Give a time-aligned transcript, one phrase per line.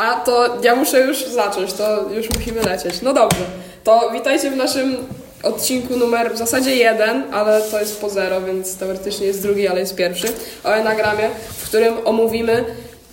[0.00, 3.02] A to ja muszę już zacząć, to już musimy lecieć.
[3.02, 3.44] No dobrze,
[3.84, 4.96] to witajcie w naszym
[5.42, 9.80] odcinku numer w zasadzie jeden, ale to jest po zero, więc teoretycznie jest drugi, ale
[9.80, 10.26] jest pierwszy
[10.64, 12.64] o enagramie, w którym omówimy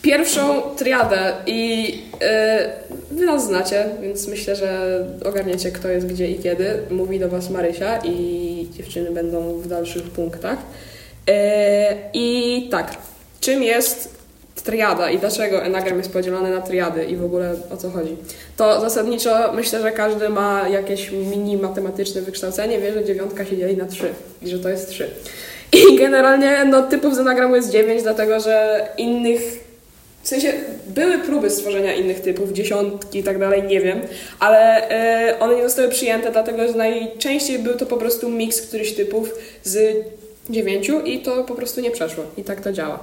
[0.01, 1.83] pierwszą triadę i
[2.21, 6.81] yy, wy nas znacie, więc myślę, że ogarniecie kto jest gdzie i kiedy.
[6.89, 10.57] Mówi do was Marysia i dziewczyny będą w dalszych punktach.
[11.27, 11.33] Yy,
[12.13, 12.97] I tak,
[13.39, 14.16] czym jest
[14.61, 18.17] triada i dlaczego enagram jest podzielony na triady i w ogóle o co chodzi.
[18.57, 23.77] To zasadniczo myślę, że każdy ma jakieś mini matematyczne wykształcenie, wie, że dziewiątka się dzieli
[23.77, 24.09] na trzy
[24.41, 25.09] i że to jest trzy.
[25.73, 29.67] I generalnie no, typów z enagramu jest dziewięć, dlatego że innych
[30.23, 30.53] w sensie
[30.87, 34.01] były próby stworzenia innych typów, dziesiątki i tak dalej, nie wiem,
[34.39, 34.89] ale
[35.31, 39.33] y, one nie zostały przyjęte, dlatego że najczęściej był to po prostu miks którychś typów
[39.63, 39.95] z
[40.49, 42.23] dziewięciu i to po prostu nie przeszło.
[42.37, 42.99] I tak to działa.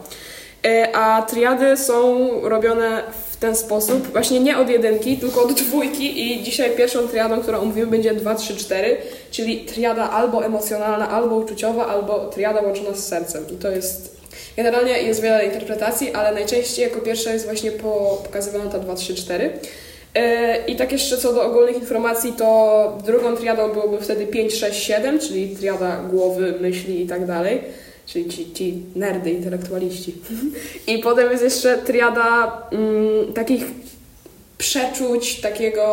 [0.67, 6.33] Y, a triady są robione w ten sposób, właśnie nie od jedynki, tylko od dwójki
[6.33, 8.97] i dzisiaj pierwszą triadą, którą omówimy będzie 2, 3, 4,
[9.31, 13.45] czyli triada albo emocjonalna, albo uczuciowa, albo triada łączona z sercem.
[13.53, 14.15] I to jest
[14.56, 19.15] Generalnie jest wiele interpretacji, ale najczęściej jako pierwsza jest właśnie po, pokazywana ta 2, 3,
[19.15, 19.51] 4.
[20.67, 25.19] I tak jeszcze co do ogólnych informacji, to drugą triadą byłoby wtedy 5, 6, 7,
[25.19, 27.61] czyli triada głowy, myśli i tak dalej,
[28.06, 30.14] czyli ci, ci nerdy, intelektualiści.
[30.86, 33.64] I potem jest jeszcze triada mm, takich
[34.58, 35.84] przeczuć, takiego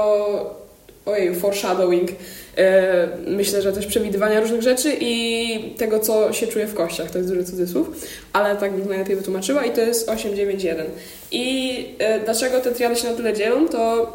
[1.05, 2.11] ojej, foreshadowing,
[2.57, 7.11] E, myślę, że też przewidywania różnych rzeczy i tego, co się czuje w kościach.
[7.11, 7.87] To jest duży cudzysłów,
[8.33, 10.85] ale tak bym najlepiej wytłumaczyła i to jest 891.
[11.31, 14.11] I e, dlaczego te triady się na tyle dzielą, to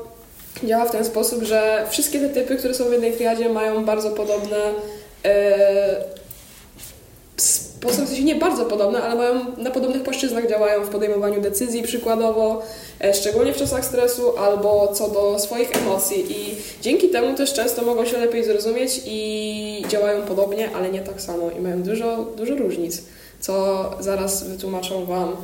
[0.65, 4.11] działa w ten sposób, że wszystkie te typy, które są w jednej triadzie mają bardzo
[4.11, 4.57] podobne
[7.83, 12.63] w sensie nie bardzo podobne, ale mają na podobnych płaszczyznach działają w podejmowaniu decyzji przykładowo,
[13.01, 16.25] e, szczególnie w czasach stresu albo co do swoich emocji.
[16.31, 21.21] I dzięki temu też często mogą się lepiej zrozumieć i działają podobnie, ale nie tak
[21.21, 21.51] samo.
[21.59, 23.03] I mają dużo, dużo różnic,
[23.41, 25.37] co zaraz wytłumaczą Wam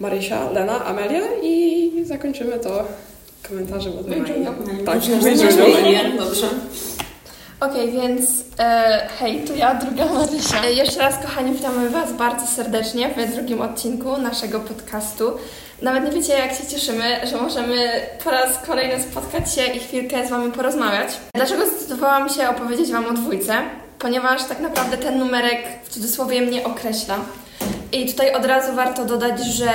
[0.00, 2.84] Marysia, Lena, Amelia i zakończymy to
[3.48, 4.20] komentarzem od Mai.
[4.84, 5.00] Tak,
[6.18, 6.46] Dobrze.
[7.60, 10.64] Okej, okay, więc e, hej, to ja, druga Marysia.
[10.64, 15.32] E, jeszcze raz, kochani, witamy Was bardzo serdecznie w drugim odcinku naszego podcastu.
[15.82, 17.90] Nawet nie wiecie, jak się cieszymy, że możemy
[18.24, 21.08] po raz kolejny spotkać się i chwilkę z Wami porozmawiać.
[21.34, 23.54] Dlaczego zdecydowałam się opowiedzieć Wam o dwójce?
[23.98, 27.16] Ponieważ tak naprawdę ten numerek w cudzysłowie mnie określa.
[27.92, 29.70] I tutaj od razu warto dodać, że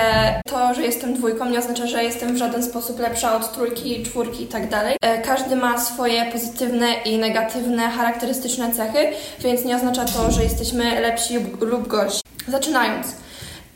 [0.46, 4.44] to, że jestem dwójką nie oznacza, że jestem w żaden sposób lepsza od trójki, czwórki
[4.44, 4.96] i tak dalej.
[5.02, 9.08] E, każdy ma swoje pozytywne i negatywne, charakterystyczne cechy,
[9.40, 12.22] więc nie oznacza to, że jesteśmy lepsi lub gorsi.
[12.48, 13.08] Zaczynając.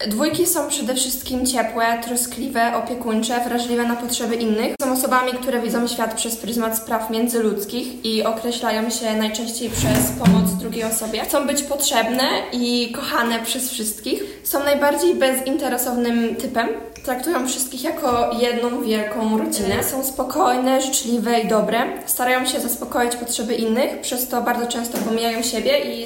[0.08, 4.76] Dwójki są przede wszystkim ciepłe, troskliwe, opiekuńcze, wrażliwe na potrzeby innych.
[4.82, 10.52] Są osobami, które widzą świat przez pryzmat spraw międzyludzkich i określają się najczęściej przez pomoc
[10.52, 11.22] drugiej osobie.
[11.22, 14.24] Chcą być potrzebne i kochane przez wszystkich.
[14.44, 16.68] Są najbardziej bezinteresownym typem.
[17.06, 19.84] Traktują wszystkich jako jedną wielką rodzinę.
[19.84, 21.80] Są spokojne, życzliwe i dobre.
[22.06, 26.06] Starają się zaspokoić potrzeby innych, przez to bardzo często pomijają siebie i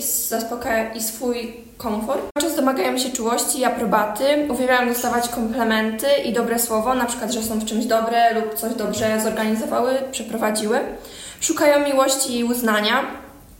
[0.95, 2.21] i swój komfort.
[2.41, 7.43] Czas domagają się czułości i aprobaty, uwielbiają dostawać komplementy i dobre słowo, na przykład, że
[7.43, 10.79] są w czymś dobre lub coś dobrze zorganizowały, przeprowadziły.
[11.41, 13.03] Szukają miłości i uznania.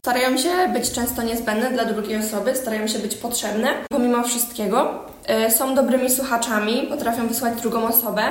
[0.03, 5.05] Starają się być często niezbędne dla drugiej osoby, starają się być potrzebne pomimo wszystkiego.
[5.25, 8.23] E, są dobrymi słuchaczami, potrafią wysłać drugą osobę,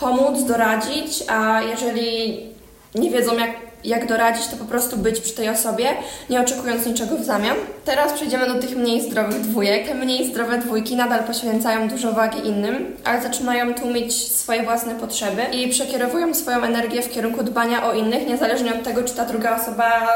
[0.00, 2.46] pomóc, doradzić, a jeżeli
[2.94, 5.88] nie wiedzą, jak jak doradzić, to po prostu być przy tej osobie,
[6.30, 7.56] nie oczekując niczego w zamian.
[7.84, 9.94] Teraz przejdziemy do tych mniej zdrowych dwójek.
[9.94, 15.68] Mniej zdrowe dwójki nadal poświęcają dużo wagi innym, ale zaczynają tłumić swoje własne potrzeby i
[15.68, 20.08] przekierowują swoją energię w kierunku dbania o innych, niezależnie od tego, czy ta druga osoba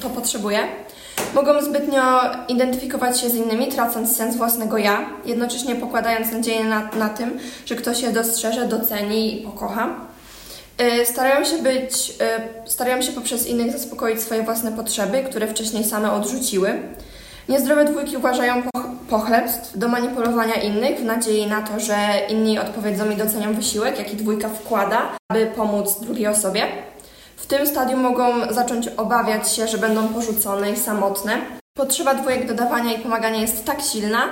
[0.00, 0.58] to potrzebuje.
[1.34, 7.08] Mogą zbytnio identyfikować się z innymi, tracąc sens własnego ja, jednocześnie pokładając nadzieję na, na
[7.08, 10.07] tym, że ktoś się dostrzeże, doceni i pokocha.
[10.78, 15.84] E, starają się być, e, starają się poprzez innych zaspokoić swoje własne potrzeby, które wcześniej
[15.84, 16.82] same odrzuciły.
[17.48, 18.62] Niezdrowe dwójki uważają
[19.10, 21.96] pochlebstw do manipulowania innych w nadziei na to, że
[22.28, 26.62] inni odpowiedzą i docenią wysiłek, jaki dwójka wkłada, aby pomóc drugiej osobie.
[27.36, 31.32] W tym stadium mogą zacząć obawiać się, że będą porzucone i samotne.
[31.78, 34.24] Potrzeba dwójek dodawania i pomagania jest tak silna,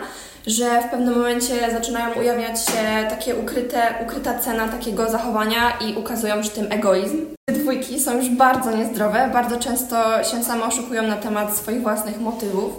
[0.46, 6.40] że w pewnym momencie zaczynają ujawniać się takie ukryte, ukryta cena takiego zachowania i ukazują
[6.40, 7.26] przy tym egoizm.
[7.44, 12.20] Te dwójki są już bardzo niezdrowe, bardzo często się same oszukują na temat swoich własnych
[12.20, 12.72] motywów.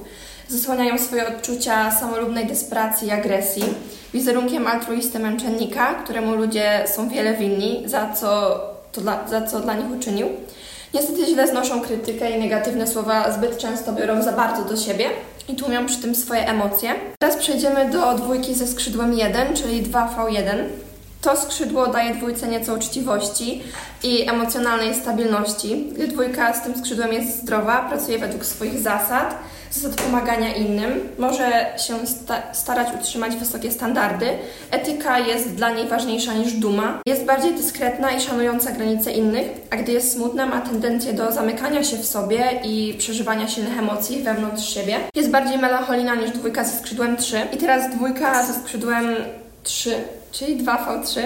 [0.48, 3.64] Zasłaniają swoje odczucia samolubnej desperacji i agresji.
[4.14, 8.60] Wizerunkiem altruisty męczennika, któremu ludzie są wiele winni za co,
[8.92, 10.28] to dla, za co dla nich uczynił.
[10.94, 15.10] Niestety źle znoszą krytykę i negatywne słowa zbyt często biorą za bardzo do siebie
[15.50, 16.96] i tłumią przy tym swoje emocje.
[17.20, 20.64] Teraz przejdziemy do dwójki ze skrzydłem 1, czyli 2V1.
[21.22, 23.64] To skrzydło daje dwójce nieco uczciwości
[24.04, 25.94] i emocjonalnej stabilności.
[26.08, 29.36] Dwójka z tym skrzydłem jest zdrowa, pracuje według swoich zasad,
[29.72, 34.26] zasad pomagania innym, może się sta starać utrzymać wysokie standardy.
[34.72, 37.02] Etyka jest dla niej ważniejsza niż duma.
[37.06, 41.84] Jest bardziej dyskretna i szanująca granice innych, a gdy jest smutna, ma tendencję do zamykania
[41.84, 45.00] się w sobie i przeżywania silnych emocji wewnątrz siebie.
[45.16, 47.42] Jest bardziej melancholijna niż dwójka ze skrzydłem 3.
[47.54, 49.16] I teraz dwójka ze skrzydłem
[49.64, 49.96] 3
[50.32, 51.22] czyli 2V3.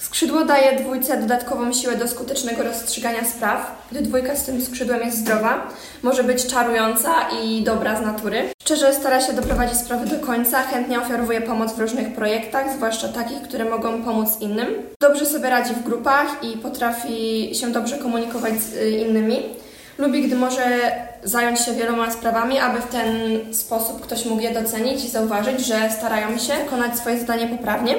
[0.00, 3.88] Skrzydło daje dwójce dodatkową siłę do skutecznego rozstrzygania spraw.
[3.92, 5.68] Gdy dwójka z tym skrzydłem jest zdrowa,
[6.02, 8.42] może być czarująca i dobra z natury.
[8.62, 13.42] Szczerze stara się doprowadzić sprawy do końca, chętnie ofiarowuje pomoc w różnych projektach, zwłaszcza takich,
[13.42, 14.68] które mogą pomóc innym.
[15.00, 19.42] Dobrze sobie radzi w grupach i potrafi się dobrze komunikować z y, innymi.
[19.98, 20.62] Lubi, gdy może
[21.24, 23.14] zająć się wieloma sprawami, aby w ten
[23.54, 27.94] sposób ktoś mógł je docenić i zauważyć, że starają się wykonać swoje zadanie poprawnie.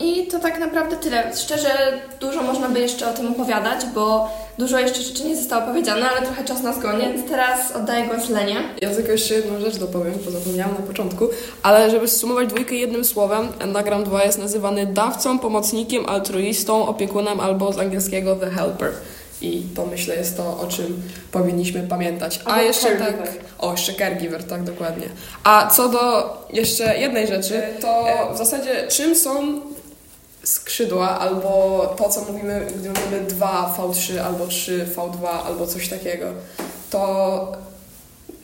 [0.00, 1.36] I to tak naprawdę tyle.
[1.36, 1.70] Szczerze,
[2.20, 6.26] dużo można by jeszcze o tym opowiadać, bo dużo jeszcze rzeczy nie zostało powiedziane, ale
[6.26, 8.56] trochę czas nas goni, więc teraz oddaję głos Lenie.
[8.82, 11.28] Ja tylko jeszcze jedną rzecz dopowiem, bo zapomniałam na początku,
[11.62, 17.72] ale żeby zsumować dwójkę jednym słowem, Enneagram 2 jest nazywany dawcą, pomocnikiem, altruistą, opiekunem albo
[17.72, 18.92] z angielskiego the helper.
[19.42, 21.02] I to myślę jest to, o czym
[21.32, 22.40] powinniśmy pamiętać.
[22.44, 23.18] A Albo jeszcze caregiver.
[23.28, 23.30] tak.
[23.58, 25.06] O, jeszcze caregiver, tak dokładnie.
[25.44, 26.00] A co do
[26.52, 28.04] jeszcze jednej rzeczy, to
[28.34, 29.60] w zasadzie czym są
[30.50, 36.26] skrzydła albo to, co mówimy, gdy mówimy 2V3 albo 3V2 albo coś takiego,
[36.90, 37.52] to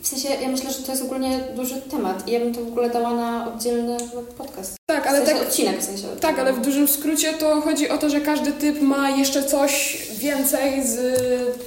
[0.01, 2.67] W sensie, ja myślę, że to jest ogólnie duży temat i ja bym to w
[2.67, 3.97] ogóle dała na oddzielny
[4.37, 4.76] podcast.
[5.07, 6.07] Tak, ale w sensie tak, odcinek w sensie.
[6.19, 9.97] tak, ale w dużym skrócie to chodzi o to, że każdy typ ma jeszcze coś
[10.17, 10.97] więcej z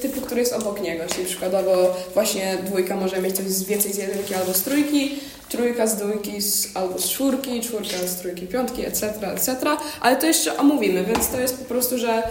[0.02, 1.04] typu, który jest obok niego.
[1.14, 5.96] Czyli przykładowo właśnie dwójka może mieć coś więcej z jedynki albo z trójki, trójka z
[5.96, 9.56] dwójki z, albo z czwórki, czwórka z trójki, piątki, etc., etc.
[10.00, 12.22] Ale to jeszcze omówimy, więc to jest po prostu, że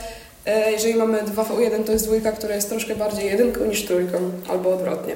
[0.45, 4.17] e, jeżeli mamy 2V1, to jest dwójka, która jest troszkę bardziej jedynką niż trójką,
[4.49, 5.15] albo odwrotnie.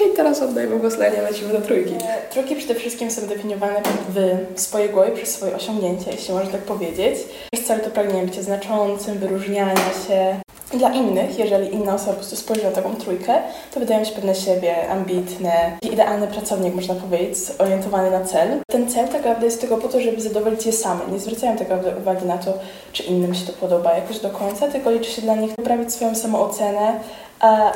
[0.00, 1.94] I teraz oddajmy głos Lenie, lecimy do trójki.
[1.94, 3.82] E, Trójki przede wszystkim są definiowane
[4.14, 7.18] w swojej głowie przez swoje osiągnięcia, jeśli można tak powiedzieć.
[7.52, 9.74] Ich cel to pragnienie bycia znaczącym, wyróżniania
[10.08, 10.40] się.
[10.72, 13.34] Dla innych, jeżeli inna osoba po prostu spojrzy na taką trójkę,
[13.74, 18.48] to wydają się pewne siebie, ambitne, idealny pracownik, można powiedzieć, orientowany na cel.
[18.70, 21.00] Ten cel tak naprawdę jest tylko po to, żeby zadowolić je same.
[21.12, 22.54] Nie zwracają tak naprawdę uwagi na to,
[22.92, 26.14] czy innym się to podoba jakoś do końca, tylko liczy się dla nich poprawić swoją
[26.14, 27.00] samoocenę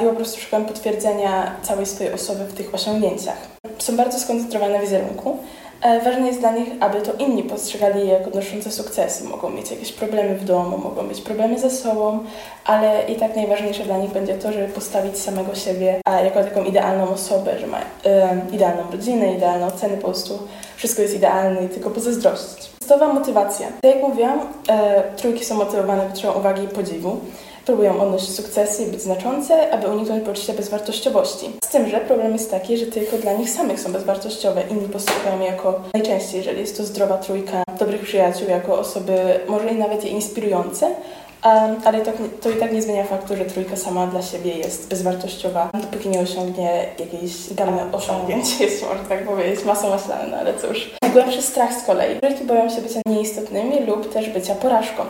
[0.00, 3.36] i po prostu szukają potwierdzenia całej swojej osoby w tych osiągnięciach.
[3.78, 5.36] Są bardzo skoncentrowane na wizerunku.
[5.82, 9.24] E, Ważne jest dla nich, aby to inni postrzegali je jako odnoszące sukcesy.
[9.24, 12.18] Mogą mieć jakieś problemy w domu, mogą mieć problemy ze sobą,
[12.64, 17.08] ale i tak najważniejsze dla nich będzie to, żeby postawić samego siebie jako taką idealną
[17.10, 20.38] osobę, że ma e, idealną rodzinę, idealne oceny, po prostu
[20.76, 22.70] wszystko jest idealne i tylko pozazdrościć.
[22.78, 23.66] Podstawowa motywacja.
[23.66, 27.16] Tak jak mówiłam, e, trójki są motywowane potrzebą uwagi i podziwu.
[27.66, 31.50] Próbują odnosić sukcesy i być znaczące, aby uniknąć poczucia bezwartościowości.
[31.64, 34.62] Z tym, że problem jest taki, że tylko dla nich samych są bezwartościowe.
[34.70, 39.68] Inni postrzegają je jako najczęściej, jeżeli jest to zdrowa trójka dobrych przyjaciół, jako osoby może
[39.68, 40.90] i nawet je inspirujące,
[41.84, 45.70] ale to, to i tak nie zmienia faktu, że trójka sama dla siebie jest bezwartościowa,
[45.74, 50.90] dopóki nie osiągnie jakiejś gamy osiągnięć, jeśli można tak powiedzieć, masą maślaną, no ale cóż.
[51.02, 52.20] Najgłębszy strach z kolei.
[52.20, 55.02] Trójki boją się bycia nieistotnymi lub też bycia porażką.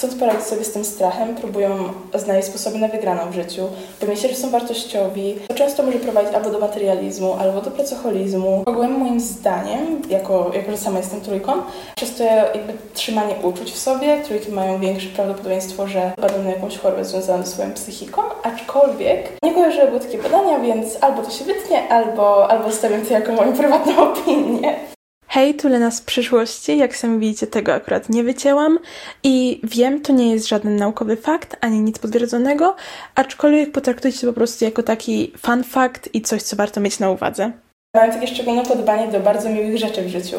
[0.00, 3.62] Chcąc poradzić sobie z tym strachem, próbują znaleźć sposoby na wygraną w życiu,
[4.00, 5.34] bo że są wartościowi.
[5.48, 8.62] To często może prowadzić albo do materializmu, albo do pracoholizmu.
[8.66, 11.52] Ogółem moim zdaniem, jako, jako że sama jestem trójką,
[11.96, 16.78] przez to jakby trzymanie uczuć w sobie, trójki mają większe prawdopodobieństwo, że będą na jakąś
[16.78, 21.44] chorobę związaną ze swoją psychiką, aczkolwiek nie kojarzę, były takie badania, więc albo to się
[21.44, 24.90] wytnie, albo, albo zostawiam to jako moją prywatną opinię.
[25.32, 26.78] Hej, tu Lena z przyszłości.
[26.78, 28.78] Jak sami widzicie, tego akurat nie wycięłam
[29.22, 32.76] i wiem, to nie jest żaden naukowy fakt, ani nic potwierdzonego,
[33.14, 37.10] aczkolwiek potraktujcie to po prostu jako taki fun fact i coś, co warto mieć na
[37.10, 37.52] uwadze.
[37.96, 40.36] Mają takie szczególne podbanie do bardzo miłych rzeczy w życiu.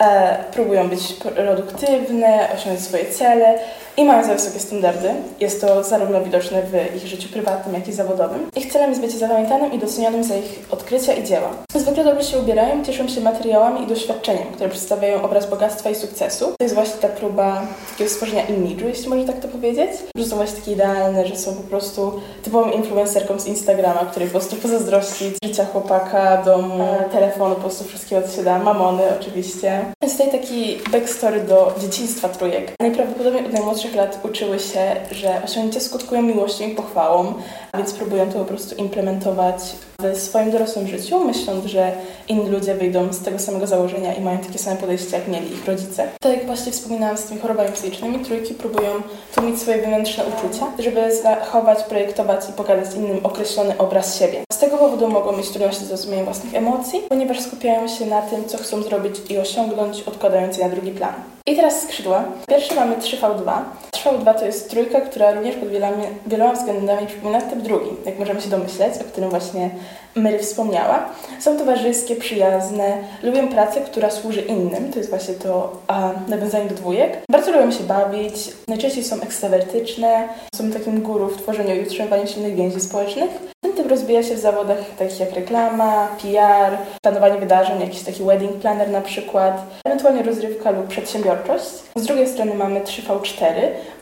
[0.00, 3.58] E, próbują być produktywne, osiągnąć swoje cele
[3.96, 5.08] i mają za wysokie standardy.
[5.40, 8.50] Jest to zarówno widoczne w ich życiu prywatnym, jak i zawodowym.
[8.56, 11.50] Ich celem jest bycie zapamiętanym i docenionym za ich odkrycia i dzieła.
[11.80, 16.44] Zwykle dobrze się ubierają, cieszą się materiałami i doświadczeniem, które przedstawiają obraz bogactwa i sukcesu.
[16.46, 19.90] To jest właśnie ta próba takiego stworzenia imidżu, jeśli można tak to powiedzieć.
[20.16, 24.38] Że są właśnie takie idealne, że są po prostu typową influencerką z Instagrama, której po
[24.38, 29.84] prostu pozazdrościć życia chłopaka, domu, telefonu, po prostu wszystkiego, co się da, mamony oczywiście.
[30.02, 32.72] Jest tutaj taki backstory do dzieciństwa trójek.
[32.80, 37.34] Najprawdopodobniej od najmłodszych lat uczyły się, że osiągnięcia skutkują miłością i pochwałą,
[37.72, 39.60] a więc próbują to po prostu implementować
[39.98, 41.92] w swoim dorosłym życiu, myśląc, że
[42.28, 45.66] inni ludzie wyjdą z tego samego założenia i mają takie same podejście, jak mieli ich
[45.66, 46.08] rodzice.
[46.20, 48.90] Tak jak właśnie wspominałam z tymi chorobami psychicznymi, trójki próbują
[49.34, 54.44] tłumić swoje wewnętrzne uczucia, żeby zachować, projektować i pokazać innym określony obraz siebie.
[54.52, 58.44] Z tego powodu mogą mieć trudności z zrozumieniem własnych emocji, ponieważ skupiają się na tym,
[58.44, 61.14] co chcą zrobić i osiągnąć, odkładając je na drugi plan.
[61.46, 62.24] I teraz skrzydła.
[62.48, 63.52] Pierwsze mamy 3V2.
[63.92, 68.40] 3V2 to jest trójka, która również pod wieloma, wieloma względami przypomina typ drugi, jak możemy
[68.40, 69.70] się domyśleć, o którym właśnie
[70.14, 71.08] Mary wspomniała.
[71.40, 76.74] Są towarzyskie, przyjazne, lubią pracę, która służy innym, to jest właśnie to a, nawiązanie do
[76.74, 77.18] dwójek.
[77.30, 78.34] Bardzo lubią się bawić,
[78.68, 83.30] najczęściej są ekstrawertyczne, są takim guru w tworzeniu i utrzymywaniu silnych więzi społecznych.
[83.62, 88.56] Ten typ rozwija się w zawodach takich jak reklama, PR, planowanie wydarzeń, jakiś taki wedding
[88.56, 91.66] planner na przykład, ewentualnie rozrywka lub przedsiębiorczość.
[91.96, 93.54] Z drugiej strony mamy 3V4,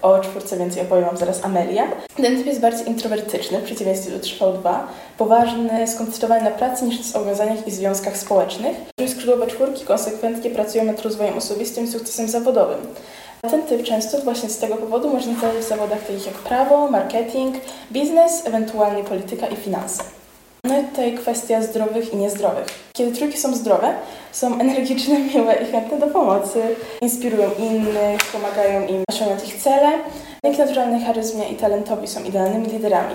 [0.02, 1.84] o czwórce więcej opowiem Wam zaraz Amelia.
[2.16, 4.78] Ten typ jest bardziej introwertyczny, w przeciwieństwie do 3V2,
[5.18, 8.76] poważny, skoncentrowany na pracy niż na zobowiązaniach i związkach społecznych.
[9.08, 12.78] Skrzydłowe czwórki konsekwentnie pracują nad rozwojem osobistym i sukcesem zawodowym.
[13.42, 17.56] Ten typ często właśnie z tego powodu można znaleźć w zawodach takich jak prawo, marketing,
[17.92, 20.02] biznes, ewentualnie polityka i finanse.
[20.64, 22.66] No i tutaj kwestia zdrowych i niezdrowych.
[22.92, 23.94] Kiedy trójki są zdrowe,
[24.32, 26.62] są energiczne, miłe i chętne do pomocy,
[27.00, 29.92] inspirują innych, pomagają im osiągnąć ich cele.
[30.44, 33.14] Dzięki naturalnej charyzmie i talentowi są idealnymi liderami.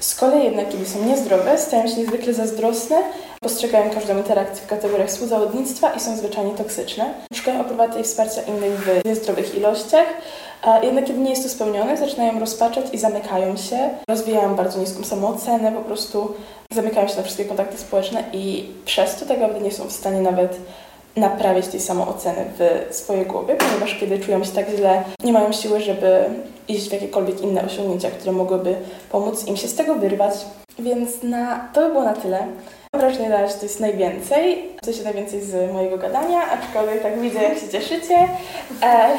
[0.00, 2.96] Z kolei jednak, kiedy są niezdrowe, stają się niezwykle zazdrosne,
[3.46, 7.14] postrzegają każdą interakcję w kategoriach współzawodnictwa i są zwyczajnie toksyczne.
[7.34, 10.06] Szukają aprobaty i wsparcia innych w niezdrowych ilościach,
[10.62, 15.04] a jednak kiedy nie jest to spełnione, zaczynają rozpaczać i zamykają się, rozwijają bardzo niską
[15.04, 16.34] samoocenę, po prostu
[16.72, 20.20] zamykają się na wszystkie kontakty społeczne i przez to tak naprawdę nie są w stanie
[20.20, 20.56] nawet
[21.16, 25.80] naprawić tej samooceny w swojej głowie, ponieważ kiedy czują się tak źle, nie mają siły,
[25.80, 26.24] żeby
[26.68, 28.76] iść w jakiekolwiek inne osiągnięcia, które mogłyby
[29.10, 30.34] pomóc im się z tego wyrwać.
[30.78, 32.46] Więc na, to by było na tyle.
[32.96, 37.42] Mam wrażenie, że to jest najwięcej, w sensie najwięcej z mojego gadania, aczkolwiek tak widzę,
[37.42, 38.14] jak się cieszycie.
[38.82, 39.16] E,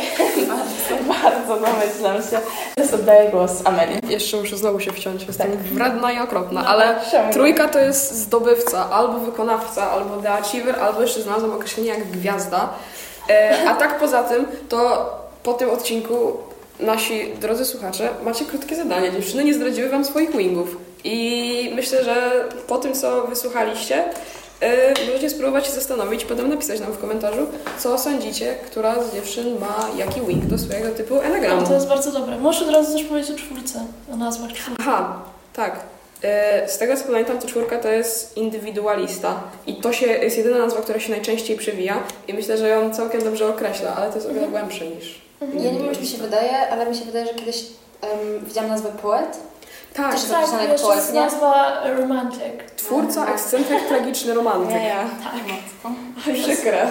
[1.07, 2.39] bardzo domyślam się.
[2.75, 3.99] Teraz oddaję głos Amelii.
[4.09, 5.59] Jeszcze muszę znowu się wciąć, jestem Tak.
[5.61, 7.33] wredna i okropna, No, ale czemu?
[7.33, 12.69] trójka to jest zdobywca, albo wykonawca, albo the achiever, albo jeszcze znalazłam określenie jak gwiazda.
[13.29, 15.09] E, a tak poza tym, to
[15.43, 16.37] po tym odcinku
[16.79, 19.11] nasi drodzy słuchacze macie krótkie zadanie.
[19.11, 20.86] Dziewczyny nie zdradziły wam swoich wingów.
[21.03, 24.03] I myślę, że po tym, co wysłuchaliście,
[25.07, 27.47] możecie spróbować się zastanowić, potem napisać nam w komentarzu,
[27.79, 31.67] co sądzicie, która z dziewczyn ma jaki wing do swojego typu enagramu.
[31.67, 32.37] To jest bardzo dobre.
[32.37, 34.83] Możesz od razu też powiedzieć o czwórce, o nazwach czwórki.
[34.87, 35.19] Aha,
[35.53, 35.79] tak.
[36.23, 40.57] E, Z tego co pamiętam, to czwórka to jest indywidualista i to się, jest jedyna
[40.57, 44.29] nazwa, która się najczęściej przewija i myślę, że ją całkiem dobrze określa, ale to jest
[44.29, 45.21] o wiele głębsze niż...
[45.41, 47.63] Ja nie wiem, czy mi się wydaje, ale mi się wydaje, że kiedyś
[48.01, 49.37] um, widziałam nazwę poet.
[49.97, 51.19] Tak, Też Tak, zapisane jeszcze jest nie?
[51.19, 52.41] nazwa romantic.
[52.77, 54.83] twórca, ekscentryk, tragiczny romantyk.
[54.83, 55.09] ja.
[56.33, 56.87] Przykre.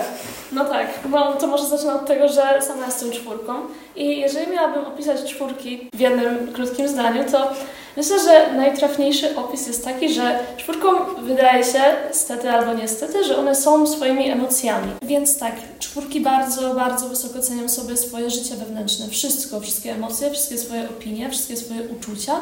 [0.53, 3.55] No tak, bo to może zacznę od tego, że sama jestem czwórką
[3.97, 7.51] i jeżeli miałabym opisać czwórki w jednym krótkim zdaniu, to
[7.97, 11.81] myślę, że najtrafniejszy opis jest taki, że czwórką wydaje się,
[12.13, 14.93] stety albo niestety, że one są swoimi emocjami.
[15.03, 19.09] Więc tak, czwórki bardzo, bardzo wysoko cenią sobie swoje życie wewnętrzne.
[19.09, 22.33] Wszystko, wszystkie emocje, wszystkie swoje opinie, wszystkie swoje uczucia.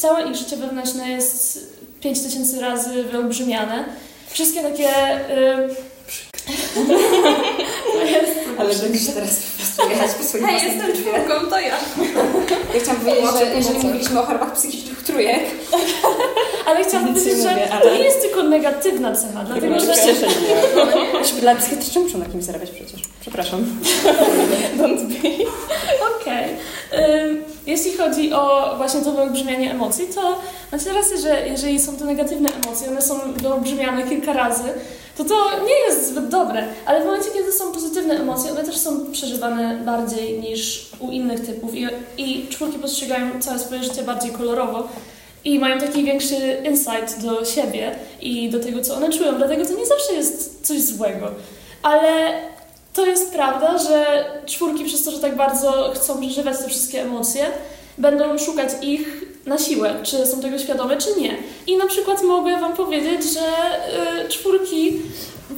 [0.00, 1.58] Całe ich życie wewnętrzne jest
[2.00, 3.84] 5000 razy wyolbrzymiane.
[4.30, 4.88] Wszystkie takie...
[5.30, 5.76] Y,
[8.58, 11.76] Ale będziesz teraz po prostu jechać po swoim Hej, własnym jestem czwórką, to ja.
[12.74, 15.40] Ja chciałam powiedzieć, że jeżeli mówiliśmy o chorobach psychicznych trójek,
[16.66, 19.92] Ale chciałam powiedzieć, że mówię, to nie jest tylko negatywna cecha, dlatego że...
[19.92, 21.10] oczywiście, że nie.
[21.10, 23.00] Znaczy, dla psychiatrycznych muszą na kimś zarabiać przecież.
[23.20, 23.66] Przepraszam.
[24.78, 25.28] Don't be.
[26.20, 26.48] Okej.
[26.92, 30.38] Ym, Jeśli chodzi o właśnie to wyolbrzymianie emocji, to
[30.72, 34.64] macie rację, że jeżeli są to negatywne emocje, one są wyolbrzymiane kilka razy,
[35.16, 35.34] to to
[35.66, 36.64] nie jest zbyt dobre.
[36.86, 41.46] Ale w momencie, kiedy są pozytywne emocje, one też są przeżywane bardziej niż u innych
[41.46, 41.86] typów i,
[42.18, 44.88] i czwórki postrzegają całe swoje życie bardziej kolorowo.
[45.44, 49.36] I mają taki większy insight do siebie i do tego, co one czują.
[49.36, 51.30] Dlatego to nie zawsze jest coś złego.
[51.82, 52.32] Ale
[52.92, 57.46] to jest prawda, że czwórki przez to, że tak bardzo chcą przeżywać te wszystkie emocje,
[57.98, 61.36] będą szukać ich na siłę, czy są tego świadome, czy nie.
[61.66, 63.40] I na przykład mogę Wam powiedzieć, że
[64.24, 65.02] y, czwórki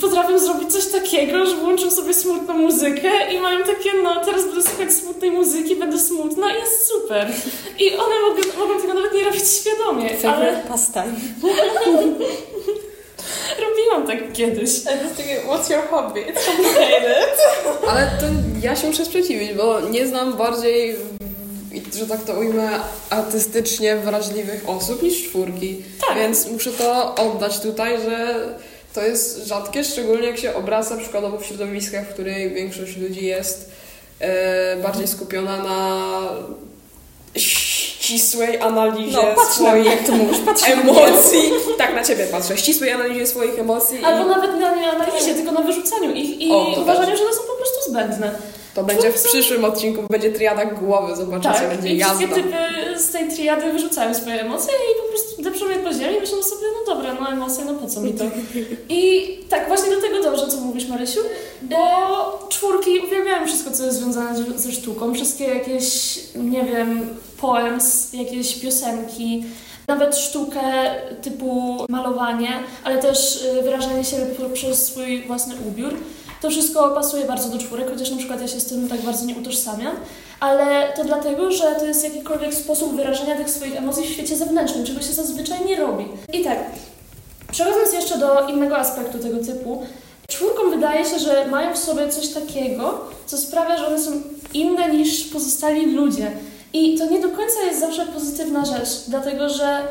[0.01, 4.63] potrafią zrobić coś takiego, że włączą sobie smutną muzykę i mają takie, no teraz będę
[4.63, 7.33] słuchać smutnej muzyki, będę smutna i jest super.
[7.79, 11.15] I one mogą, mogą tego nawet nie robić świadomie, ale Favorite pastime.
[13.93, 14.71] robiłam tak kiedyś.
[15.49, 16.21] What's your hobby?
[16.31, 17.39] It's complicated.
[17.89, 18.27] Ale to
[18.63, 20.97] ja się muszę sprzeciwić, bo nie znam bardziej,
[21.99, 22.71] że tak to ujmę,
[23.11, 25.83] artystycznie wrażliwych osób niż czwórki.
[26.09, 26.19] Tak.
[26.19, 28.49] Więc muszę to oddać tutaj, że
[28.95, 33.71] to jest rzadkie, szczególnie jak się obraca przykładowo w środowiskach, w których większość ludzi jest
[34.21, 36.19] e, bardziej skupiona na
[38.07, 41.53] ścisłej analizie No, patrz swoich jak to mówisz, patrz emocji.
[41.79, 42.57] Tak, na ciebie patrzę.
[42.57, 44.01] Ścisłej analizie swoich emocji.
[44.01, 47.19] i- Albo nawet na nie analizie, tylko na wyrzucaniu ich i O, uważaniu, też.
[47.19, 48.31] że one są po prostu zbędne.
[48.75, 52.15] To będzie w przyszłym odcinku, będzie triada głowy, zobaczycie, Tak, będzie i jazda.
[52.17, 52.57] wszystkie typy
[52.99, 56.43] z tej triady wyrzucają swoje emocje i po prostu depczą je po ziemi i myślą
[56.43, 58.25] sobie, no dobra, no emocje, no po co mi to?
[58.89, 61.21] I tak, właśnie do tego dobrze, co mówisz Marysiu,
[61.63, 61.79] bo
[62.49, 67.09] czwórki uwielbiają wszystko, co jest związane ze sztuką, wszystkie jakieś, nie wiem,
[67.43, 69.45] poems, jakieś piosenki,
[69.89, 70.61] nawet sztukę
[71.23, 72.49] typu malowanie,
[72.85, 75.95] ale też y, wyrażanie siebie poprzez swój własny ubiór.
[76.43, 79.27] To wszystko pasuje bardzo do czwórek, chociaż na przykład ja się z tym tak bardzo
[79.27, 79.97] nie utożsamiam,
[80.41, 84.87] ale to dlatego, że to jest jakikolwiek sposób wyrażenia tych swoich emocji w świecie zewnętrznym,
[84.87, 86.05] czego się zazwyczaj nie robi.
[86.33, 86.59] I tak,
[87.51, 89.87] przechodząc jeszcze do innego aspektu tego typu,
[90.29, 94.11] czwórkom wydaje się, że mają w sobie coś takiego, co sprawia, że one są
[94.55, 96.33] inne niż pozostali ludzie.
[96.73, 99.83] I to nie do końca jest zawsze pozytywna rzecz, dlatego że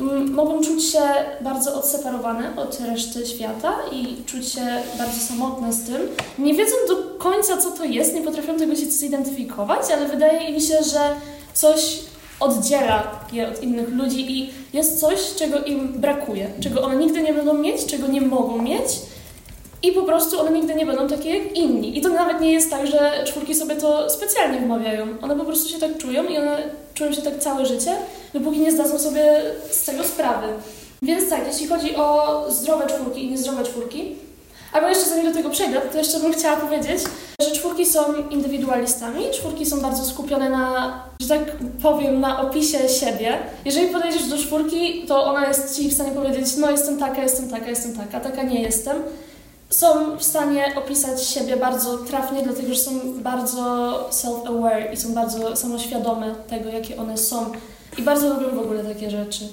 [0.00, 1.00] mm, mogą czuć się
[1.40, 4.66] bardzo odseparowane od reszty świata i czuć się
[4.98, 5.96] bardzo samotne z tym.
[6.38, 10.60] Nie wiedzą do końca, co to jest, nie potrafią tego się zidentyfikować, ale wydaje im
[10.60, 11.00] się, że
[11.54, 11.98] coś
[12.40, 17.34] oddziela je od innych ludzi i jest coś, czego im brakuje, czego one nigdy nie
[17.34, 18.88] będą mieć, czego nie mogą mieć.
[19.82, 21.98] I po prostu one nigdy nie będą takie jak inni.
[21.98, 25.06] I to nawet nie jest tak, że czwórki sobie to specjalnie wmawiają.
[25.22, 26.62] One po prostu się tak czują i one
[26.94, 27.96] czują się tak całe życie,
[28.34, 30.46] dopóki nie zdadzą sobie z tego sprawy.
[31.02, 34.16] Więc tak, jeśli chodzi o zdrowe czwórki i niezdrowe czwórki,
[34.72, 37.00] albo jeszcze zanim do tego przejdę, to jeszcze bym chciała powiedzieć,
[37.40, 40.92] że czwórki są indywidualistami, czwórki są bardzo skupione na,
[41.22, 41.40] że tak
[41.82, 43.38] powiem, na opisie siebie.
[43.64, 47.48] Jeżeli podejdziesz do czwórki, to ona jest ci w stanie powiedzieć, no jestem taka, jestem
[47.48, 49.02] taka, jestem taka, taka nie jestem
[49.70, 53.62] są w stanie opisać siebie bardzo trafnie, dlatego że są bardzo
[54.10, 57.46] self-aware i są bardzo samoświadome tego, jakie one są.
[57.98, 59.48] I bardzo lubią w ogóle takie rzeczy.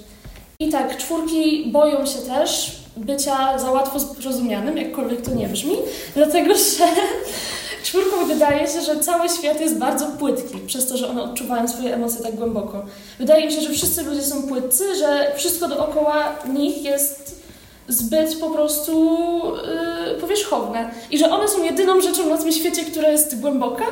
[0.60, 5.76] I tak, czwórki boją się też bycia za łatwo zrozumianym, jakkolwiek to nie brzmi,
[6.16, 6.86] dlatego że
[7.86, 11.94] czwórkom wydaje się, że cały świat jest bardzo płytki, przez to, że one odczuwają swoje
[11.94, 12.86] emocje tak głęboko.
[13.20, 17.35] Wydaje mi się, że wszyscy ludzie są płytcy, że wszystko dookoła nich jest
[17.88, 19.22] zbyt po prostu
[20.10, 23.86] yy, powierzchowne i że one są jedyną rzeczą na tym świecie, która jest głęboka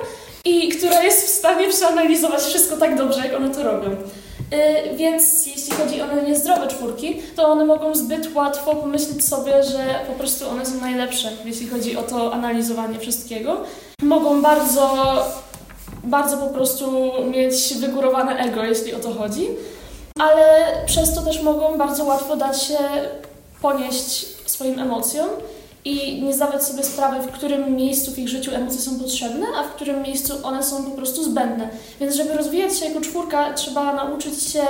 [0.45, 3.89] i która jest w stanie przeanalizować wszystko tak dobrze, jak one to robią.
[3.89, 9.99] Yy, więc jeśli chodzi o niezdrowe czwórki, to one mogą zbyt łatwo pomyśleć sobie, że
[10.07, 13.57] po prostu one są najlepsze, jeśli chodzi o to analizowanie wszystkiego.
[14.01, 15.15] Mogą bardzo,
[16.03, 19.47] bardzo po prostu mieć wygórowane ego, jeśli o to chodzi,
[20.19, 22.77] ale przez to też mogą bardzo łatwo dać się
[23.63, 25.29] ponieść swoim emocjom
[25.85, 29.63] i nie zdawać sobie sprawy, w którym miejscu w ich życiu emocje są potrzebne, a
[29.63, 31.69] w którym miejscu one są po prostu zbędne.
[31.99, 34.63] Więc żeby rozwijać się jako czwórka, trzeba nauczyć się,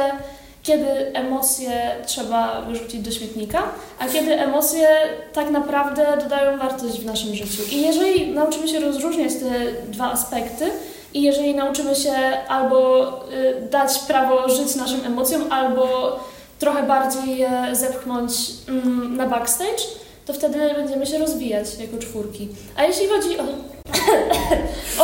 [0.64, 3.64] kiedy emocje trzeba wyrzucić do śmietnika,
[4.00, 4.88] a kiedy emocje
[5.34, 7.62] tak naprawdę dodają wartość w naszym życiu.
[7.72, 10.66] I jeżeli nauczymy się rozróżniać te dwa aspekty,
[11.14, 12.14] i jeżeli nauczymy się
[12.48, 16.16] albo y, dać prawo żyć naszym emocjom, albo
[16.64, 18.34] trochę bardziej je zepchnąć
[18.68, 19.84] mm, na backstage,
[20.26, 22.48] to wtedy będziemy się rozwijać jako czwórki.
[22.76, 23.44] A jeśli chodzi o,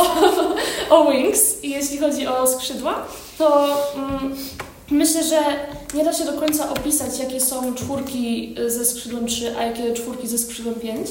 [0.00, 3.06] o, o wings i jeśli chodzi o skrzydła,
[3.38, 4.36] to mm,
[4.90, 5.36] myślę, że
[5.94, 10.28] nie da się do końca opisać, jakie są czwórki ze skrzydłem 3, a jakie czwórki
[10.28, 11.08] ze skrzydłem 5,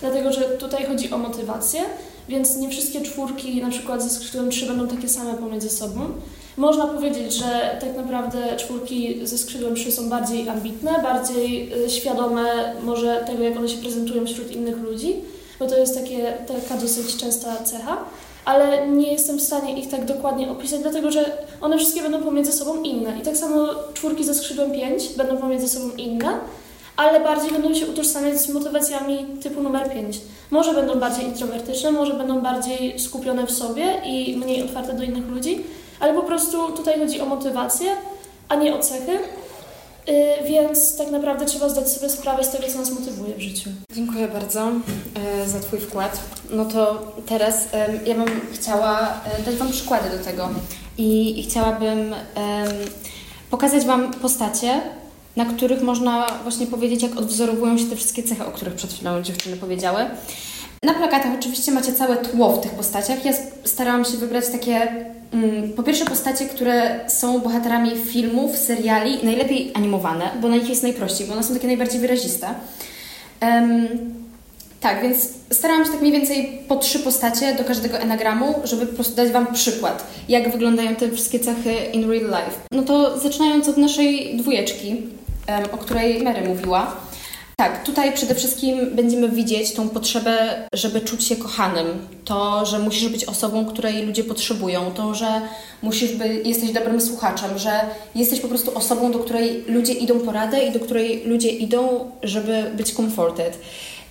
[0.00, 1.80] dlatego że tutaj chodzi o motywację,
[2.28, 6.12] więc nie wszystkie czwórki na przykład ze skrzydłem 3 będą takie same pomiędzy sobą.
[6.60, 12.74] Można powiedzieć, że tak naprawdę czwórki ze skrzydłem 3 są bardziej ambitne, bardziej y, świadome
[12.82, 15.16] może tego, jak one się prezentują wśród innych ludzi,
[15.58, 17.96] bo to jest takie, taka dosyć częsta cecha,
[18.44, 21.24] ale nie jestem w stanie ich tak dokładnie opisać, dlatego że
[21.60, 23.18] one wszystkie będą pomiędzy sobą inne.
[23.18, 26.28] I tak samo czwórki ze skrzydłem 5 będą pomiędzy sobą inne,
[26.96, 30.20] ale bardziej będą się utożsamiać z motywacjami typu numer 5.
[30.50, 35.28] Może będą bardziej introwertyczne, może będą bardziej skupione w sobie i mniej otwarte do innych
[35.28, 35.64] ludzi,
[36.00, 37.96] ale po prostu tutaj chodzi o motywację
[38.48, 39.18] a nie o cechy.
[40.08, 43.70] Y, więc tak naprawdę trzeba zdać sobie sprawę z tego, co nas motywuje w życiu.
[43.94, 44.60] Dziękuję bardzo
[45.40, 46.20] e, za Twój wkład.
[46.50, 47.68] No to teraz
[48.06, 50.48] ja bym chciała e, dać Wam przykłady do tego
[50.98, 52.14] i, i chciałabym
[53.50, 54.80] pokazać Wam postacie,
[55.36, 59.22] na których można właśnie powiedzieć, jak odwzorowują się te wszystkie cechy, o których przed chwilą
[59.22, 60.06] dziewczyny powiedziały.
[60.84, 63.24] Na plakatach oczywiście macie całe tło w tych postaciach.
[63.24, 63.32] Ja
[63.64, 65.04] starałam się wybrać takie,
[65.76, 71.26] po pierwsze postacie, które są bohaterami filmów, seriali, najlepiej animowane, bo na nich jest najprościej,
[71.26, 72.48] bo one są takie najbardziej wyraziste.
[73.40, 73.88] Em,
[74.80, 78.94] tak, więc starałam się tak mniej więcej po trzy postacie do każdego enagramu, żeby po
[78.94, 82.60] prostu dać Wam przykład, jak wyglądają te wszystkie cechy in real life.
[82.72, 85.02] No to zaczynając od naszej dwójeczki,
[85.46, 86.96] em, o której Mary mówiła.
[87.60, 90.38] Tak, tutaj przede wszystkim będziemy widzieć tą potrzebę,
[90.74, 92.08] żeby czuć się kochanym.
[92.24, 94.90] To, że musisz być osobą, której ludzie potrzebują.
[94.90, 95.26] To, że
[95.82, 97.70] musisz być, jesteś dobrym słuchaczem, że
[98.14, 102.10] jesteś po prostu osobą, do której ludzie idą po radę i do której ludzie idą,
[102.22, 103.58] żeby być comforted.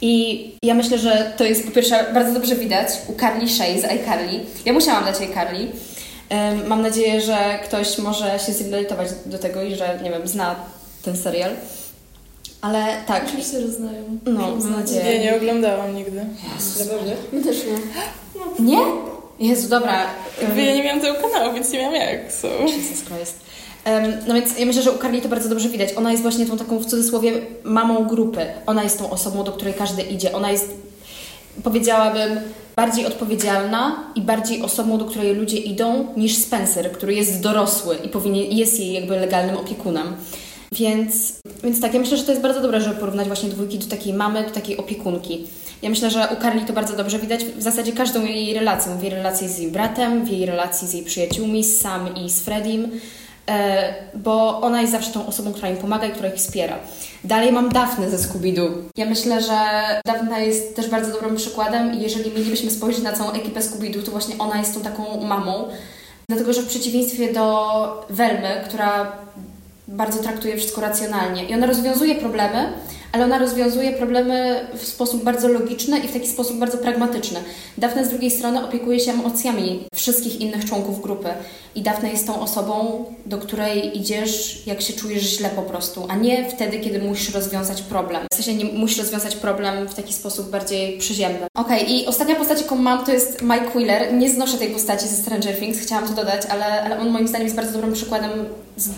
[0.01, 3.85] I ja myślę, że to jest po pierwsze bardzo dobrze widać u Carly Shay z
[3.85, 4.39] iCarly.
[4.65, 5.67] Ja musiałam dać iCarly.
[6.29, 10.55] Em, Mam nadzieję, że ktoś może się zidentyfikować do tego i że, nie wiem, zna
[11.03, 11.51] ten serial.
[12.61, 14.03] Ale tak, Oczywiście, że znają.
[14.25, 15.19] no, mam Ja nadzieję.
[15.19, 16.25] nie oglądałam nigdy.
[16.79, 17.15] Naprawdę?
[17.33, 17.57] My też
[18.59, 18.65] nie.
[18.65, 18.79] Nie?
[19.39, 20.05] Jezu, dobra.
[20.57, 22.31] Ja nie miałam tego kanału, więc nie miałam jak.
[22.33, 22.47] So.
[22.47, 23.39] Jesus Christ.
[23.85, 25.89] Em, no więc ja myślę, że u Carly to bardzo dobrze widać.
[25.95, 28.45] Ona jest właśnie tą taką w cudzysłowie mamą grupy.
[28.65, 30.33] Ona jest tą osobą, do której każdy idzie.
[30.33, 30.69] Ona jest,
[31.63, 32.39] powiedziałabym,
[32.75, 38.09] bardziej odpowiedzialna i bardziej osobą, do której ludzie idą, niż Spencer, który jest dorosły i
[38.09, 40.15] powinien, jest jej jakby legalnym opiekunem.
[40.71, 43.87] Więc, więc tak, ja myślę, że to jest bardzo dobre, żeby porównać właśnie dwójki do
[43.87, 45.47] takiej mamy, do takiej opiekunki.
[45.81, 48.95] Ja myślę, że u Carly to bardzo dobrze widać w zasadzie każdą jej relację.
[48.95, 52.29] W jej relacji z jej bratem, w jej relacji z jej przyjaciółmi, z Sam i
[52.29, 52.91] z Fredim,
[53.49, 56.75] e, bo ona jest zawsze tą osobą, która im pomaga i która ich wspiera.
[57.23, 58.69] Dalej mam Dafnę ze Scooby-Doo.
[58.97, 59.59] Ja myślę, że
[60.05, 64.11] Dafna jest też bardzo dobrym przykładem i jeżeli mielibyśmy spojrzeć na całą ekipę Scooby-Doo, to
[64.11, 65.67] właśnie ona jest tą taką mamą,
[66.29, 69.11] dlatego że w przeciwieństwie do Welmy, która
[69.89, 72.73] bardzo traktuje wszystko racjonalnie i ona rozwiązuje problemy,
[73.11, 77.39] ale ona rozwiązuje problemy w sposób bardzo logiczny i w taki sposób bardzo pragmatyczny.
[77.77, 81.29] Dafne z drugiej strony opiekuje się emocjami wszystkich innych członków grupy
[81.75, 86.15] i Dafne jest tą osobą, do której idziesz, jak się czujesz źle po prostu, a
[86.15, 88.21] nie wtedy, kiedy musisz rozwiązać problem.
[88.33, 91.47] W sensie nie musisz rozwiązać problem w taki sposób bardziej przyziemny.
[91.57, 94.13] Okej, i ostatnia postać, jaką mam, to jest Mike Wheeler.
[94.13, 97.45] Nie znoszę tej postaci ze Stranger Things, chciałam to dodać, ale, ale on moim zdaniem
[97.45, 98.31] jest bardzo dobrym przykładem
[98.77, 98.89] z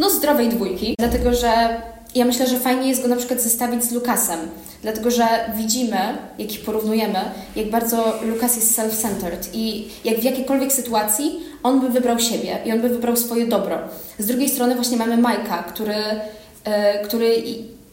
[0.00, 1.80] no, zdrowej dwójki, dlatego że
[2.14, 4.40] ja myślę, że fajnie jest go na przykład zestawić z Lukasem,
[4.82, 5.24] dlatego że
[5.56, 5.98] widzimy,
[6.38, 7.18] jak ich porównujemy,
[7.56, 12.72] jak bardzo Lukas jest self-centered i jak w jakiejkolwiek sytuacji on by wybrał siebie i
[12.72, 13.78] on by wybrał swoje dobro.
[14.18, 15.94] Z drugiej strony właśnie mamy Majka, który,
[16.64, 17.34] e, który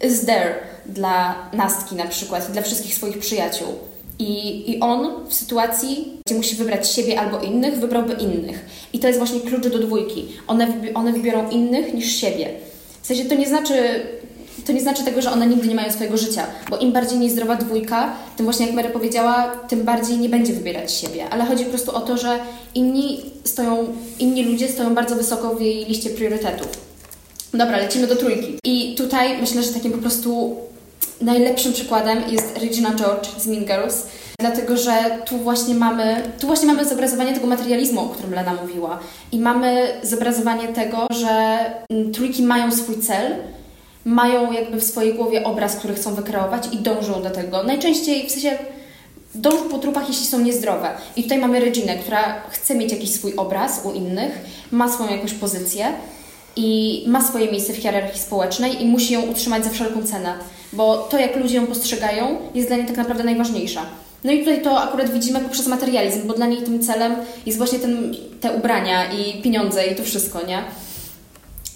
[0.07, 3.67] is there dla Nastki na przykład, dla wszystkich swoich przyjaciół.
[4.19, 8.65] I, I on w sytuacji, gdzie musi wybrać siebie albo innych, wybrałby innych.
[8.93, 10.25] I to jest właśnie klucz do dwójki.
[10.47, 12.49] One, one wybiorą innych niż siebie.
[13.01, 14.01] W sensie to nie znaczy,
[14.65, 17.55] to nie znaczy tego, że one nigdy nie mają swojego życia, bo im bardziej niezdrowa
[17.55, 21.29] dwójka, tym właśnie jak Mary powiedziała, tym bardziej nie będzie wybierać siebie.
[21.29, 22.39] Ale chodzi po prostu o to, że
[22.75, 23.87] inni stoją,
[24.19, 26.67] inni ludzie stoją bardzo wysoko w jej liście priorytetów.
[27.53, 28.59] Dobra, lecimy do trójki.
[28.63, 30.57] I tutaj myślę, że takim po prostu
[31.21, 34.07] najlepszym przykładem jest Regina George z Mean Girls,
[34.39, 34.91] dlatego że
[35.25, 38.99] tu właśnie mamy, tu właśnie mamy zobrazowanie tego materializmu, o którym Lena mówiła.
[39.31, 43.35] I mamy zobrazowanie tego, że mm, trójki mają swój cel,
[44.05, 47.63] mają jakby w swojej głowie obraz, który chcą wykreować i dążą do tego.
[47.63, 48.57] Najczęściej w sensie
[49.35, 50.89] dążą po trupach, jeśli są niezdrowe.
[51.15, 54.31] I tutaj mamy Reginę, która chce mieć jakiś swój obraz u innych,
[54.71, 55.85] ma swoją jakąś pozycję
[56.55, 60.33] i ma swoje miejsce w hierarchii społecznej i musi ją utrzymać za wszelką cenę,
[60.73, 63.81] bo to, jak ludzie ją postrzegają, jest dla niej tak naprawdę najważniejsza.
[64.23, 67.79] No i tutaj to akurat widzimy poprzez materializm, bo dla niej tym celem jest właśnie
[67.79, 70.63] ten, te ubrania i pieniądze i to wszystko, nie?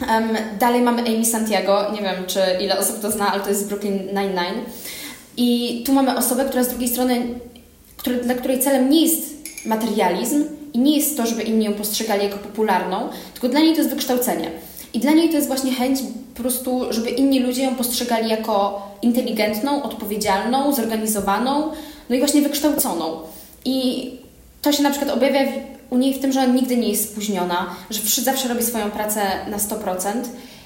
[0.09, 3.61] Em, dalej mamy Amy Santiago, nie wiem, czy ile osób to zna, ale to jest
[3.61, 4.63] z Brooklyn Nine-Nine.
[5.37, 7.21] I tu mamy osobę, która z drugiej strony,
[7.97, 9.31] który, dla której celem nie jest
[9.65, 13.77] materializm i nie jest to, żeby inni ją postrzegali jako popularną, tylko dla niej to
[13.77, 14.51] jest wykształcenie.
[14.93, 15.99] I dla niej to jest właśnie chęć
[16.41, 21.71] po prostu, żeby inni ludzie ją postrzegali jako inteligentną, odpowiedzialną, zorganizowaną,
[22.09, 23.19] no i właśnie wykształconą.
[23.65, 24.11] I
[24.61, 25.39] to się na przykład objawia
[25.89, 29.21] u niej w tym, że ona nigdy nie jest spóźniona, że zawsze robi swoją pracę
[29.49, 30.11] na 100%.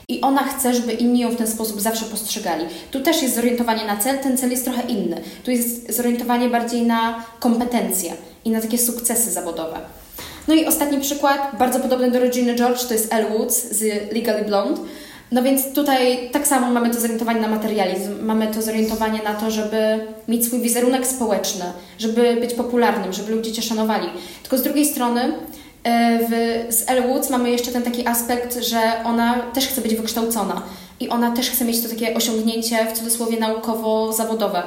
[0.07, 2.65] I ona chce, żeby inni ją w ten sposób zawsze postrzegali.
[2.91, 5.21] Tu też jest zorientowanie na cel, ten cel jest trochę inny.
[5.43, 8.13] Tu jest zorientowanie bardziej na kompetencje
[8.45, 9.79] i na takie sukcesy zawodowe.
[10.47, 14.45] No i ostatni przykład, bardzo podobny do Reginy George, to jest Elle Woods z Legally
[14.45, 14.81] Blonde.
[15.31, 19.51] No więc tutaj tak samo mamy to zorientowanie na materializm, mamy to zorientowanie na to,
[19.51, 21.65] żeby mieć swój wizerunek społeczny,
[21.99, 24.07] żeby być popularnym, żeby ludzie Cię szanowali.
[24.41, 25.33] Tylko z drugiej strony
[25.83, 26.31] e, w,
[26.73, 30.61] z Elle Woods mamy jeszcze ten taki aspekt, że ona też chce być wykształcona
[30.99, 34.63] i ona też chce mieć to takie osiągnięcie w cudzysłowie naukowo-zawodowe.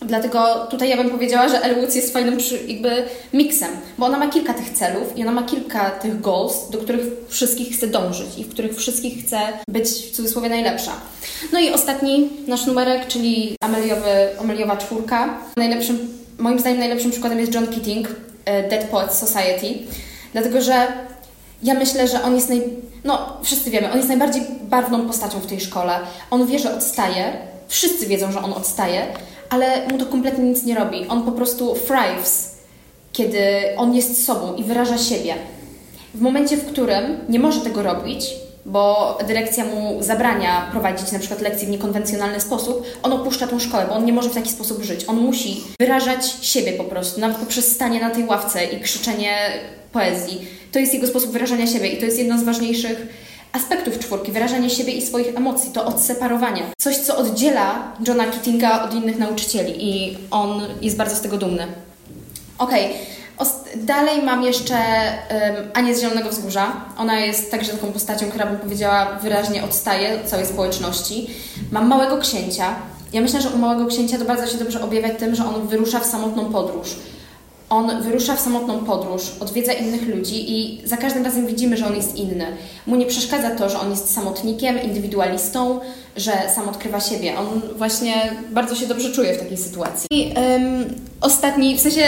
[0.00, 4.28] Dlatego tutaj ja bym powiedziała, że Elle Woods jest fajnym jakby miksem, bo ona ma
[4.28, 8.44] kilka tych celów i ona ma kilka tych goals, do których wszystkich chce dążyć i
[8.44, 10.92] w których wszystkich chce być w cudzysłowie najlepsza.
[11.52, 15.38] No i ostatni nasz numerek, czyli Ameliowy, Ameliowa czwórka.
[15.56, 15.98] Najlepszym,
[16.38, 18.08] moim zdaniem najlepszym przykładem jest John Keating,
[18.44, 19.78] e, Dead Poets Society,
[20.32, 20.86] dlatego że
[21.62, 22.62] ja myślę, że on jest naj...
[23.04, 25.98] No, wszyscy wiemy, on jest najbardziej barwną postacią w tej szkole.
[26.30, 27.32] On wie, że odstaje,
[27.68, 29.06] wszyscy wiedzą, że on odstaje,
[29.50, 31.06] ale mu to kompletnie nic nie robi.
[31.08, 32.56] On po prostu thrives,
[33.12, 33.38] kiedy
[33.76, 35.34] on jest sobą i wyraża siebie.
[36.14, 38.26] W momencie, w którym nie może tego robić,
[38.66, 43.86] bo dyrekcja mu zabrania prowadzić na przykład lekcji w niekonwencjonalny sposób, on opuszcza tą szkołę,
[43.88, 45.04] bo on nie może w taki sposób żyć.
[45.08, 49.36] On musi wyrażać siebie po prostu, nawet poprzez stanie na tej ławce i krzyczenie
[49.92, 50.46] poezji.
[50.72, 53.06] To jest jego sposób wyrażania siebie i to jest jedno z ważniejszych
[53.52, 56.62] aspektów czwórki, wyrażanie siebie i swoich emocji, to odseparowanie.
[56.78, 61.66] Coś, co oddziela Johna Keatinga od innych nauczycieli i on jest bardzo z tego dumny.
[62.58, 62.94] Okej,
[63.36, 63.56] okay.
[63.76, 66.72] dalej mam jeszcze um, Anię z Zielonego Wzgórza.
[66.98, 71.30] Ona jest także taką postacią, która bym powiedziała wyraźnie odstaje od całej społeczności.
[71.72, 72.74] Mam Małego Księcia.
[73.12, 76.00] Ja myślę, że u Małego Księcia to bardzo się dobrze objawia tym, że on wyrusza
[76.00, 76.96] w samotną podróż
[77.70, 81.96] on wyrusza w samotną podróż, odwiedza innych ludzi i za każdym razem widzimy, że on
[81.96, 82.46] jest inny.
[82.86, 85.80] Mu nie przeszkadza to, że on jest samotnikiem, indywidualistą,
[86.16, 87.38] że sam odkrywa siebie.
[87.38, 88.14] On właśnie
[88.50, 90.06] bardzo się dobrze czuje w takiej sytuacji.
[90.10, 90.84] I um,
[91.20, 92.02] ostatni, w sensie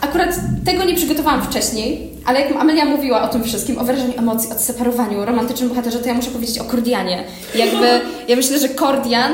[0.00, 4.50] akurat tego nie przygotowałam wcześniej, ale jak Amelia mówiła o tym wszystkim, o wyrażeniu emocji,
[4.50, 7.24] o separowaniu, romantycznym bohaterze, to ja muszę powiedzieć o Kordianie.
[7.54, 9.32] Jakby, ja myślę, że Kordian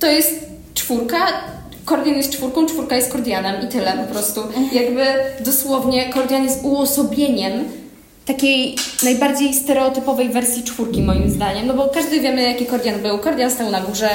[0.00, 1.18] to jest czwórka,
[1.88, 4.40] Kordian jest czwórką, czwórka jest Kordianem i tyle po prostu.
[4.72, 5.04] Jakby
[5.40, 7.64] dosłownie Kordian jest uosobieniem
[8.26, 13.18] takiej najbardziej stereotypowej wersji czwórki moim zdaniem, no bo każdy wiemy jaki Kordian był.
[13.18, 14.08] Kordian stał na górze,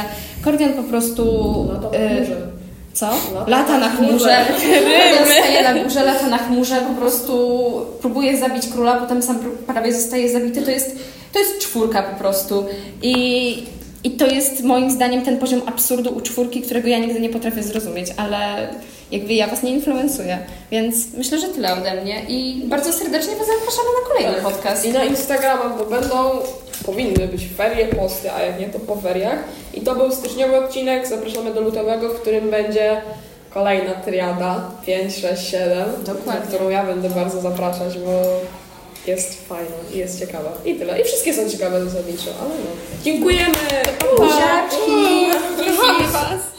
[0.44, 1.24] Kordian po prostu...
[1.94, 2.54] Y,
[2.94, 3.10] co?
[3.48, 4.46] Lata na chmurze.
[4.48, 7.34] Kordian staje na górze, lata na chmurze, po prostu
[8.02, 10.62] próbuje zabić króla, potem sam prawie zostaje zabity.
[10.62, 10.96] To jest,
[11.34, 12.66] to jest czwórka po prostu.
[13.02, 13.56] I
[14.04, 17.64] i to jest moim zdaniem ten poziom absurdu u czwórki, którego ja nigdy nie potrafię
[17.64, 18.68] zrozumieć, ale
[19.12, 20.38] jakby ja Was nie influencuję.
[20.72, 24.54] Więc myślę, że tyle ode mnie i bardzo serdecznie Was zapraszamy na kolejny tak.
[24.54, 24.86] podcast.
[24.86, 26.16] I na Instagrama, bo będą,
[26.86, 29.40] powinny być ferie posty, a jak nie to po feriach.
[29.74, 33.02] I to był styczniowy odcinek, zapraszamy do lutowego, w którym będzie
[33.50, 36.42] kolejna triada 5, 6, 7, Dokładnie.
[36.42, 38.22] na którą ja będę bardzo zapraszać, bo
[39.08, 40.58] jest fajna i jest ciekawa.
[40.66, 41.02] I tyle.
[41.02, 43.04] I wszystkie są ciekawe zasadniczo, ale no.
[43.04, 43.54] Dziękujemy!
[44.18, 45.26] Buziaczki!
[45.58, 46.53] Kochamy Was!